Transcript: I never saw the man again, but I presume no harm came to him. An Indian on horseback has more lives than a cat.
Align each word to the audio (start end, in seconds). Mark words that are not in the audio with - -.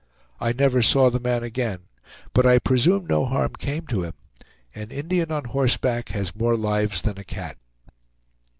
I 0.39 0.51
never 0.51 0.81
saw 0.81 1.11
the 1.11 1.19
man 1.19 1.43
again, 1.43 1.81
but 2.33 2.43
I 2.43 2.57
presume 2.57 3.05
no 3.05 3.23
harm 3.23 3.53
came 3.59 3.85
to 3.85 4.01
him. 4.01 4.13
An 4.73 4.89
Indian 4.89 5.31
on 5.31 5.43
horseback 5.45 6.09
has 6.09 6.35
more 6.35 6.57
lives 6.57 7.03
than 7.03 7.19
a 7.19 7.23
cat. 7.23 7.59